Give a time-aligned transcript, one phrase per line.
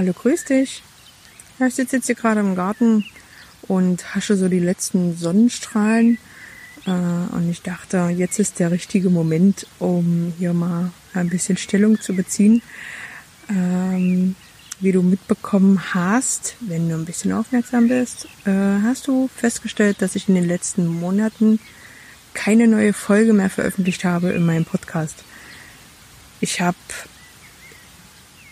[0.00, 0.82] Hallo, grüß dich.
[1.58, 3.04] Ja, ich sitze jetzt hier gerade im Garten
[3.68, 6.16] und hasche so die letzten Sonnenstrahlen.
[6.86, 12.00] Äh, und ich dachte, jetzt ist der richtige Moment, um hier mal ein bisschen Stellung
[12.00, 12.62] zu beziehen.
[13.50, 14.36] Ähm,
[14.80, 20.16] wie du mitbekommen hast, wenn du ein bisschen aufmerksam bist, äh, hast du festgestellt, dass
[20.16, 21.60] ich in den letzten Monaten
[22.32, 25.24] keine neue Folge mehr veröffentlicht habe in meinem Podcast.
[26.40, 26.78] Ich habe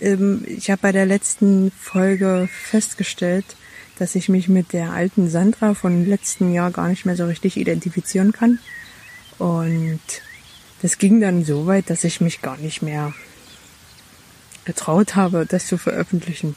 [0.00, 3.44] ich habe bei der letzten Folge festgestellt,
[3.98, 7.58] dass ich mich mit der alten Sandra von letzten Jahr gar nicht mehr so richtig
[7.58, 8.58] identifizieren kann.
[9.38, 10.00] Und
[10.80, 13.12] das ging dann so weit, dass ich mich gar nicht mehr
[14.64, 16.56] getraut habe, das zu veröffentlichen.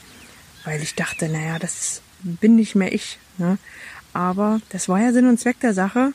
[0.64, 3.20] Weil ich dachte, naja, das bin nicht mehr ich.
[3.38, 3.58] Ne?
[4.14, 6.14] Aber das war ja Sinn und Zweck der Sache,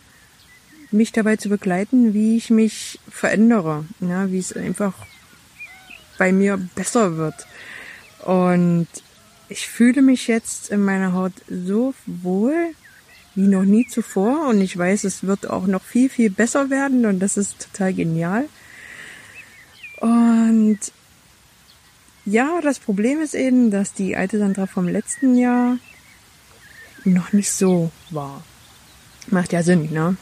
[0.90, 4.28] mich dabei zu begleiten, wie ich mich verändere, ne?
[4.30, 4.94] wie es einfach
[6.18, 7.46] bei mir besser wird.
[8.24, 8.88] Und
[9.48, 12.74] ich fühle mich jetzt in meiner Haut so wohl
[13.34, 17.06] wie noch nie zuvor und ich weiß, es wird auch noch viel, viel besser werden
[17.06, 18.48] und das ist total genial.
[20.00, 20.80] Und
[22.24, 25.78] ja, das Problem ist eben, dass die alte Sandra vom letzten Jahr
[27.04, 28.42] noch nicht so war.
[29.28, 30.16] Macht ja Sinn, ne?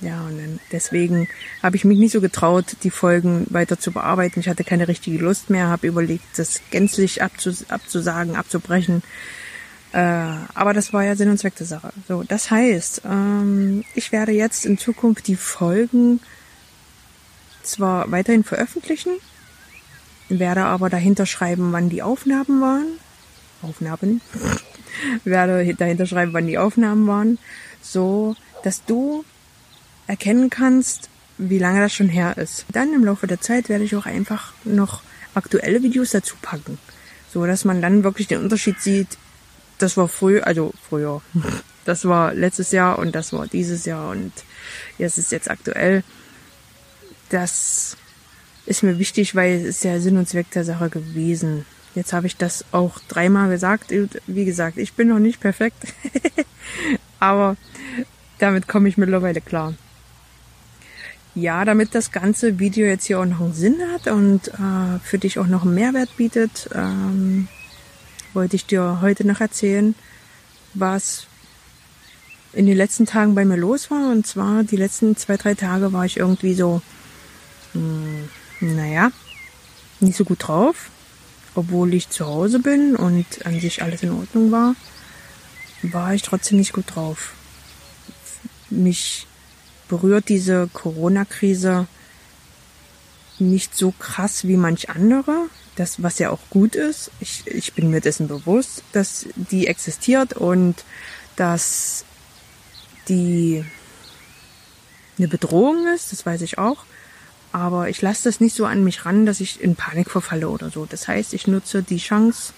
[0.00, 1.28] Ja, und deswegen
[1.62, 4.38] habe ich mich nicht so getraut, die Folgen weiter zu bearbeiten.
[4.38, 9.02] Ich hatte keine richtige Lust mehr, habe überlegt, das gänzlich abzus abzusagen, abzubrechen.
[9.92, 9.98] Äh,
[10.54, 11.92] aber das war ja Sinn und Zweck der Sache.
[12.06, 16.20] So, das heißt, ähm, ich werde jetzt in Zukunft die Folgen
[17.62, 19.12] zwar weiterhin veröffentlichen,
[20.28, 22.86] werde aber dahinter schreiben, wann die Aufnahmen waren.
[23.62, 24.20] Aufnahmen.
[25.24, 27.38] werde dahinter schreiben, wann die Aufnahmen waren,
[27.82, 29.24] so dass du
[30.08, 32.66] erkennen kannst, wie lange das schon her ist.
[32.72, 35.02] Dann im Laufe der Zeit werde ich auch einfach noch
[35.34, 36.78] aktuelle Videos dazu packen,
[37.32, 39.18] so dass man dann wirklich den Unterschied sieht.
[39.78, 41.22] Das war früh, also früher.
[41.84, 44.30] Das war letztes Jahr und das war dieses Jahr und
[44.98, 46.04] jetzt ist jetzt aktuell.
[47.30, 47.96] Das
[48.66, 51.64] ist mir wichtig, weil es ist ja Sinn und Zweck der Sache gewesen.
[51.94, 53.90] Jetzt habe ich das auch dreimal gesagt.
[54.26, 55.82] Wie gesagt, ich bin noch nicht perfekt,
[57.20, 57.56] aber
[58.38, 59.72] damit komme ich mittlerweile klar
[61.40, 65.18] ja, damit das ganze Video jetzt hier auch noch einen Sinn hat und äh, für
[65.18, 67.48] dich auch noch einen Mehrwert bietet, ähm,
[68.34, 69.94] wollte ich dir heute noch erzählen,
[70.74, 71.26] was
[72.52, 74.10] in den letzten Tagen bei mir los war.
[74.10, 76.82] Und zwar die letzten zwei, drei Tage war ich irgendwie so,
[77.74, 78.28] mh,
[78.58, 79.10] hm, naja,
[80.00, 80.90] nicht so gut drauf.
[81.54, 84.74] Obwohl ich zu Hause bin und an sich alles in Ordnung war,
[85.82, 87.32] war ich trotzdem nicht gut drauf.
[88.70, 89.27] Mich
[89.88, 91.86] berührt diese Corona-Krise
[93.38, 95.46] nicht so krass wie manch andere.
[95.76, 97.10] Das, was ja auch gut ist.
[97.20, 100.84] Ich, ich bin mir dessen bewusst, dass die existiert und
[101.36, 102.04] dass
[103.08, 103.64] die
[105.18, 106.84] eine Bedrohung ist, das weiß ich auch.
[107.52, 110.70] Aber ich lasse das nicht so an mich ran, dass ich in Panik verfalle oder
[110.70, 110.84] so.
[110.84, 112.52] Das heißt, ich nutze die Chance,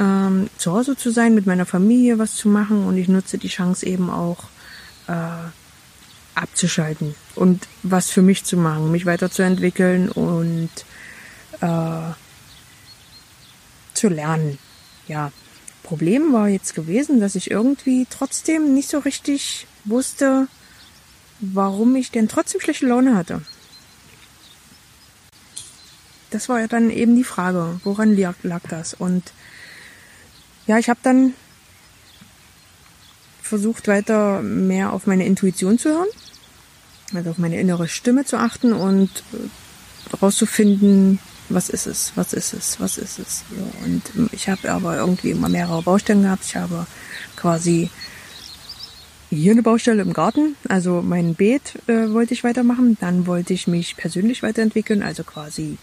[0.00, 3.48] ähm, zu Hause zu sein, mit meiner Familie was zu machen und ich nutze die
[3.48, 4.44] Chance eben auch,
[5.06, 5.12] äh,
[6.34, 10.70] abzuschalten und was für mich zu machen, mich weiterzuentwickeln und
[11.60, 12.12] äh,
[13.94, 14.58] zu lernen.
[15.08, 15.32] Ja,
[15.82, 20.48] Problem war jetzt gewesen, dass ich irgendwie trotzdem nicht so richtig wusste,
[21.40, 23.42] warum ich denn trotzdem schlechte Laune hatte.
[26.30, 28.94] Das war ja dann eben die Frage, woran lag, lag das?
[28.94, 29.32] Und
[30.66, 31.34] ja, ich habe dann
[33.52, 36.08] versucht weiter mehr auf meine Intuition zu hören,
[37.12, 39.10] also auf meine innere Stimme zu achten und
[40.10, 41.18] herauszufinden,
[41.50, 43.44] was ist es, was ist es, was ist es.
[43.50, 46.46] Ja, und ich habe aber irgendwie immer mehrere Baustellen gehabt.
[46.46, 46.86] Ich habe
[47.36, 47.90] quasi
[49.28, 52.96] hier eine Baustelle im Garten, also mein Beet äh, wollte ich weitermachen.
[53.02, 55.76] Dann wollte ich mich persönlich weiterentwickeln, also quasi ähm,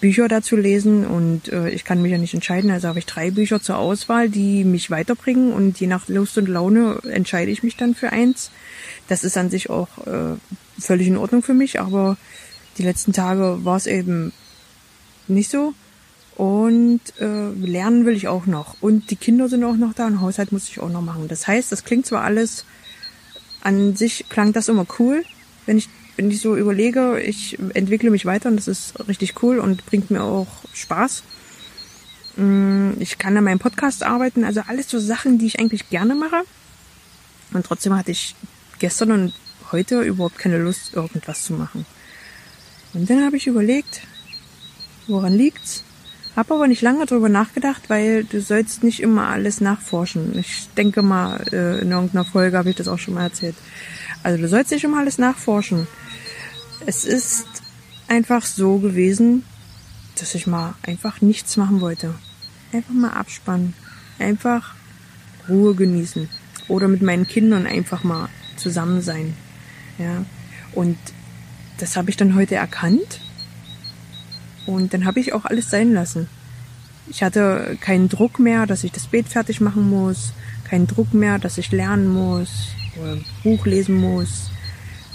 [0.00, 2.70] Bücher dazu lesen und äh, ich kann mich ja nicht entscheiden.
[2.70, 6.48] Also habe ich drei Bücher zur Auswahl, die mich weiterbringen und je nach Lust und
[6.48, 8.50] Laune entscheide ich mich dann für eins.
[9.08, 10.36] Das ist an sich auch äh,
[10.78, 12.16] völlig in Ordnung für mich, aber
[12.78, 14.32] die letzten Tage war es eben
[15.28, 15.74] nicht so.
[16.36, 18.76] Und äh, lernen will ich auch noch.
[18.80, 21.28] Und die Kinder sind auch noch da und Haushalt muss ich auch noch machen.
[21.28, 22.64] Das heißt, das klingt zwar alles,
[23.60, 25.24] an sich klang das immer cool,
[25.66, 29.58] wenn ich wenn ich so überlege, ich entwickle mich weiter und das ist richtig cool
[29.58, 31.22] und bringt mir auch Spaß.
[32.36, 36.14] Mm, ich kann an meinem Podcast arbeiten, also alles so Sachen, die ich eigentlich gerne
[36.14, 36.42] mache.
[37.52, 38.34] Und trotzdem hatte ich
[38.78, 39.34] gestern und
[39.72, 41.86] heute überhaupt keine Lust, irgendwas zu machen.
[42.92, 44.02] Und dann habe ich überlegt,
[45.06, 45.82] woran liegt's?
[46.36, 50.36] Hab aber nicht lange drüber nachgedacht, weil du sollst nicht immer alles nachforschen.
[50.36, 53.54] Ich denke mal, äh, in irgendeiner Folge habe ich das auch schon mal erzählt.
[54.24, 55.86] Also du sollst nicht immer alles nachforschen.
[56.86, 57.46] Es ist
[58.08, 59.44] einfach so gewesen,
[60.18, 62.14] dass ich mal einfach nichts machen wollte.
[62.72, 63.74] Einfach mal abspannen.
[64.18, 64.74] Einfach
[65.48, 66.28] Ruhe genießen.
[66.68, 69.34] Oder mit meinen Kindern einfach mal zusammen sein.
[69.98, 70.24] Ja.
[70.72, 70.98] Und
[71.78, 73.20] das habe ich dann heute erkannt
[74.66, 76.28] und dann habe ich auch alles sein lassen.
[77.08, 80.32] Ich hatte keinen Druck mehr, dass ich das Beet fertig machen muss,
[80.64, 82.68] keinen Druck mehr, dass ich lernen muss,
[83.00, 84.50] oder Buch lesen muss,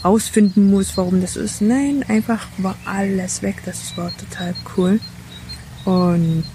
[0.03, 1.61] rausfinden muss, warum das ist.
[1.61, 3.61] Nein, einfach war alles weg.
[3.65, 4.99] Das war total cool.
[5.85, 6.45] Und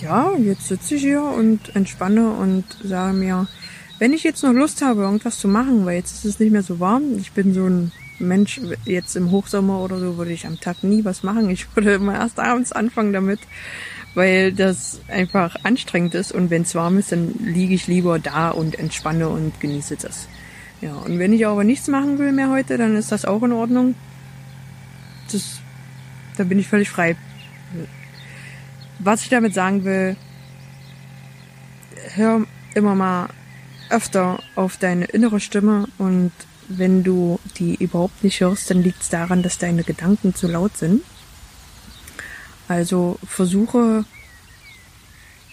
[0.00, 3.48] ja, jetzt sitze ich hier und entspanne und sage mir,
[3.98, 6.62] wenn ich jetzt noch Lust habe, irgendwas zu machen, weil jetzt ist es nicht mehr
[6.62, 10.60] so warm, ich bin so ein Mensch, jetzt im Hochsommer oder so würde ich am
[10.60, 11.50] Tag nie was machen.
[11.50, 13.40] Ich würde immer erst abends anfangen damit,
[14.14, 16.32] weil das einfach anstrengend ist.
[16.32, 20.28] Und wenn es warm ist, dann liege ich lieber da und entspanne und genieße das.
[20.80, 23.52] Ja, und wenn ich aber nichts machen will mehr heute, dann ist das auch in
[23.52, 23.94] Ordnung.
[25.32, 25.60] Das,
[26.36, 27.16] da bin ich völlig frei.
[28.98, 30.16] Was ich damit sagen will,
[32.14, 33.28] hör immer mal
[33.90, 36.32] öfter auf deine innere Stimme und
[36.68, 40.76] wenn du die überhaupt nicht hörst, dann liegt es daran, dass deine Gedanken zu laut
[40.76, 41.02] sind.
[42.68, 44.04] Also versuche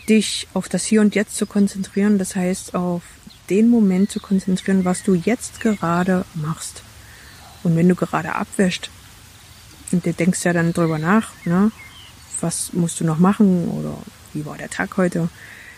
[0.10, 3.04] dich auf das Hier und Jetzt zu konzentrieren, das heißt auf
[3.50, 6.84] den Moment zu konzentrieren, was du jetzt gerade machst.
[7.64, 8.90] Und wenn du gerade abwäscht
[9.92, 11.72] und du denkst ja dann drüber nach, ne,
[12.42, 13.98] was musst du noch machen oder
[14.34, 15.30] wie war der Tag heute,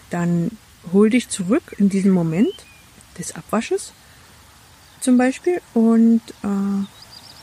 [0.10, 0.52] dann
[0.92, 2.54] hol dich zurück in diesen Moment
[3.18, 3.94] des Abwasches
[5.00, 6.86] zum Beispiel und äh,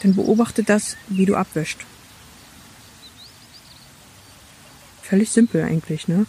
[0.02, 1.86] dann beobachte das, wie du abwäscht.
[5.02, 6.26] Völlig simpel eigentlich, ne?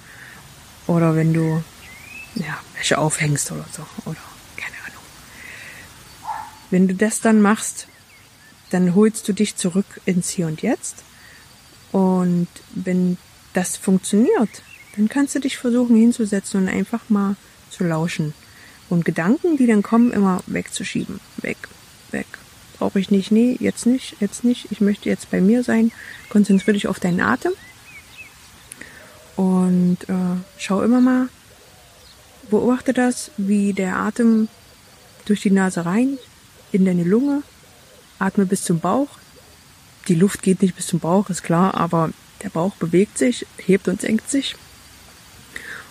[0.86, 1.64] Oder wenn du
[2.36, 4.18] ja, Wäsche aufhängst oder so, oder
[4.58, 5.04] keine Ahnung.
[6.70, 7.88] Wenn du das dann machst,
[8.70, 11.04] dann holst du dich zurück ins Hier und Jetzt.
[11.92, 13.18] Und wenn
[13.54, 14.64] das funktioniert,
[14.96, 17.36] dann kannst du dich versuchen hinzusetzen und einfach mal
[17.70, 18.34] zu lauschen
[18.90, 21.20] und Gedanken, die dann kommen, immer wegzuschieben.
[21.38, 21.58] Weg,
[22.12, 22.26] weg.
[22.78, 24.72] Brauche ich nicht, nee, jetzt nicht, jetzt nicht.
[24.72, 25.92] Ich möchte jetzt bei mir sein.
[26.30, 27.54] Konzentriere dich auf deinen Atem.
[29.36, 31.30] Und äh, schau immer mal,
[32.50, 34.48] beobachte das, wie der Atem
[35.26, 36.18] durch die Nase rein,
[36.72, 37.44] in deine Lunge,
[38.20, 39.10] atme bis zum Bauch.
[40.08, 42.12] Die Luft geht nicht bis zum Bauch, ist klar, aber
[42.42, 44.56] der Bauch bewegt sich, hebt und senkt sich.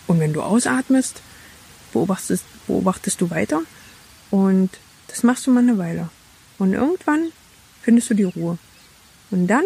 [0.07, 1.23] Und wenn du ausatmest,
[1.93, 3.63] beobachtest, beobachtest du weiter
[4.31, 4.71] und
[5.09, 6.09] das machst du mal eine Weile.
[6.59, 7.33] Und irgendwann
[7.83, 8.59] findest du die Ruhe.
[9.31, 9.65] Und dann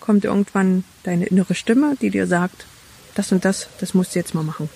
[0.00, 2.66] kommt irgendwann deine innere Stimme, die dir sagt,
[3.14, 4.68] das und das, das musst du jetzt mal machen.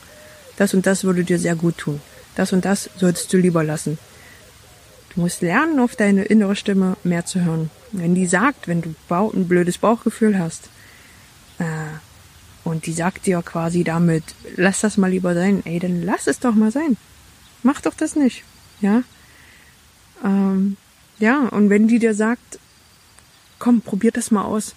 [0.57, 2.01] Das und das würde dir sehr gut tun.
[2.35, 3.99] Das und das solltest du lieber lassen.
[5.15, 7.71] Du musst lernen, auf deine innere Stimme mehr zu hören.
[7.93, 10.71] Wenn die sagt, wenn du ein blödes Bauchgefühl hast,
[11.59, 11.65] äh,
[12.65, 14.23] und die sagt dir quasi damit,
[14.57, 16.97] lass das mal lieber sein, ey, dann lass es doch mal sein.
[17.63, 18.45] Mach doch das nicht.
[18.81, 19.03] Ja.
[20.25, 20.77] Ähm,
[21.19, 22.59] ja, und wenn die dir sagt,
[23.59, 24.75] komm, probier das mal aus.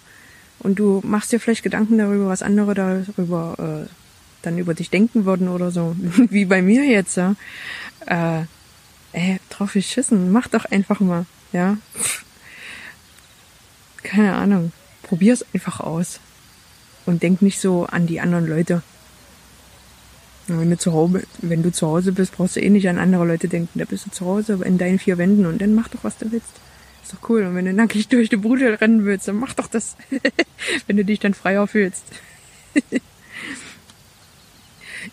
[0.60, 4.05] Und du machst dir vielleicht Gedanken darüber, was andere darüber äh,
[4.46, 5.96] dann über dich denken würden oder so.
[6.30, 7.36] Wie bei mir jetzt, ja.
[8.06, 8.44] Äh,
[9.14, 11.78] ey, drauf geschissen, mach doch einfach mal, ja.
[14.04, 14.72] Keine Ahnung.
[15.04, 16.20] Probier's einfach aus.
[17.06, 18.82] Und denk nicht so an die anderen Leute.
[20.48, 23.25] Wenn du, zu Hause, wenn du zu Hause bist, brauchst du eh nicht an andere
[23.25, 23.80] Leute denken.
[23.80, 26.32] Da bist du zu Hause in deinen vier Wänden und dann mach doch, was du
[26.32, 26.54] willst.
[27.04, 27.44] Ist doch cool.
[27.44, 29.96] Und wenn du nackig durch die Bude rennen willst, dann mach doch das.
[30.88, 32.04] wenn du dich dann freier fühlst.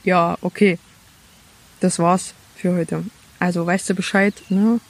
[0.04, 0.78] ja, okay.
[1.80, 3.04] Das war's für heute.
[3.38, 4.80] Also weißt du Bescheid, ne?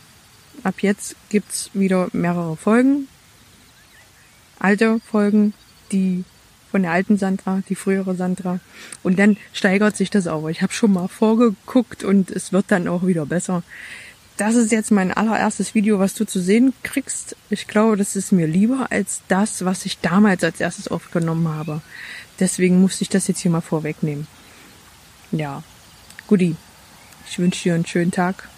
[0.62, 3.08] Ab jetzt gibt's wieder mehrere Folgen.
[4.58, 5.54] Alte Folgen,
[5.90, 6.24] die
[6.70, 8.60] von der alten Sandra, die frühere Sandra.
[9.02, 10.50] Und dann steigert sich das aber.
[10.50, 13.62] Ich habe schon mal vorgeguckt und es wird dann auch wieder besser.
[14.38, 17.36] Das ist jetzt mein allererstes Video, was du zu sehen kriegst.
[17.50, 21.82] Ich glaube, das ist mir lieber als das, was ich damals als erstes aufgenommen habe.
[22.40, 24.26] Deswegen musste ich das jetzt hier mal vorwegnehmen.
[25.32, 25.62] Ja,
[26.26, 26.56] Guti,
[27.26, 28.50] ich wünsche dir einen schönen Tag,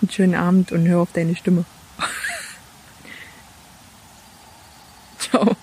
[0.00, 1.66] einen schönen Abend und hör auf deine Stimme.
[5.18, 5.54] Ciao.